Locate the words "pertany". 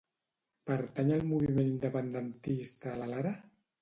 0.69-1.11